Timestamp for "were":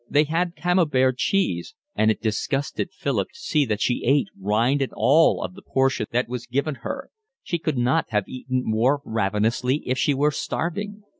10.15-10.31